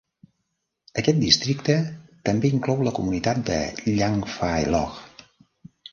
[1.01, 1.75] Aquest districte
[2.29, 3.61] també inclou la comunitat de
[3.93, 5.01] Llanfaelog.